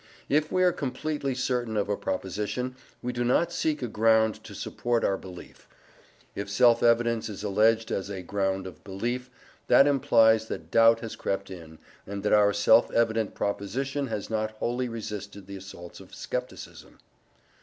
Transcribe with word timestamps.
If 0.29 0.51
we 0.51 0.63
are 0.63 0.71
completely 0.71 1.35
certain 1.35 1.77
of 1.77 1.87
a 1.87 1.95
proposition, 1.95 2.75
we 3.03 3.13
do 3.13 3.23
not 3.23 3.51
seek 3.51 3.83
a 3.83 3.87
ground 3.87 4.43
to 4.45 4.55
support 4.55 5.03
our 5.03 5.15
belief. 5.15 5.69
If 6.33 6.49
self 6.49 6.81
evidence 6.81 7.29
is 7.29 7.43
alleged 7.43 7.91
as 7.91 8.09
a 8.09 8.23
ground 8.23 8.65
of 8.65 8.83
belief, 8.83 9.29
that 9.67 9.85
implies 9.85 10.47
that 10.47 10.71
doubt 10.71 11.01
has 11.01 11.15
crept 11.15 11.51
in, 11.51 11.77
and 12.07 12.23
that 12.23 12.33
our 12.33 12.51
self 12.51 12.89
evident 12.89 13.35
proposition 13.35 14.07
has 14.07 14.27
not 14.27 14.53
wholly 14.53 14.89
resisted 14.89 15.45
the 15.45 15.57
assaults 15.57 15.99
of 15.99 16.15
scepticism. 16.15 16.97